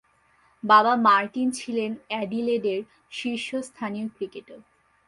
[0.63, 2.81] বাবা মার্টিন ছিলেন অ্যাডিলেডের
[3.11, 4.59] শীর্ষস্থানীয় ক্রিকেটার।